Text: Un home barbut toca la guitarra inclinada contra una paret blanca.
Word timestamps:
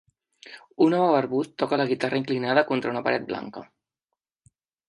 Un 0.85 0.95
home 0.99 1.11
barbut 1.15 1.51
toca 1.63 1.79
la 1.83 1.87
guitarra 1.93 2.21
inclinada 2.21 2.65
contra 2.73 2.95
una 2.97 3.07
paret 3.09 3.29
blanca. 3.31 3.67